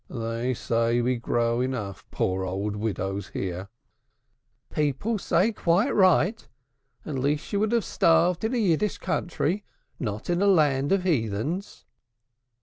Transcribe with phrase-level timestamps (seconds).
[0.09, 3.69] They say we grow enough poor old widows here."
[4.73, 6.47] "People say quite right
[7.05, 9.63] at least she would have starved in, a Yiddishë country,
[9.99, 11.85] not in a land of heathens."